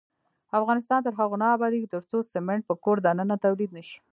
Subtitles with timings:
[0.59, 3.97] افغانستان تر هغو نه ابادیږي، ترڅو سمنټ په کور دننه تولید نشي.